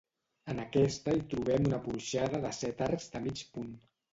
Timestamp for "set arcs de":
2.63-3.25